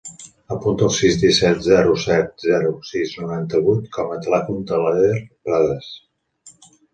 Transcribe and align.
Apunta 0.53 0.85
el 0.85 0.93
sis, 0.93 1.17
disset, 1.23 1.59
zero, 1.65 1.91
set, 2.03 2.31
zero, 2.45 2.71
sis, 2.93 3.11
noranta-vuit 3.19 3.93
com 3.99 4.15
a 4.17 4.19
telèfon 4.29 4.65
de 4.73 4.81
l'Eder 4.87 5.21
Pradas. 5.29 5.93